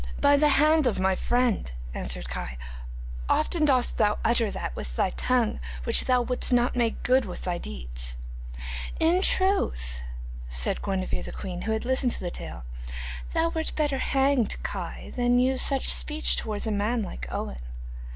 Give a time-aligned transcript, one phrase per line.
[0.19, 2.57] 'By the hand of my friend,' answered Kai,
[3.29, 7.43] 'often dost thou utter that with thy tongue which thou wouldest not make good with
[7.43, 8.17] thy deeds.'
[8.99, 10.01] 'In truth,'
[10.49, 12.63] said Guenevere the queen, who had listened to the tale,
[13.35, 17.61] 'thou wert better hanged, Kai, than use such speech towards a man like Owen.